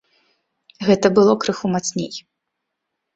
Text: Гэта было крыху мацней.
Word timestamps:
Гэта 0.87 1.11
было 1.19 1.35
крыху 1.43 1.71
мацней. 1.75 2.11